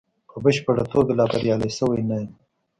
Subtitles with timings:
[0.29, 2.29] په بشپړه توګه لا بریالی شوی نه یم.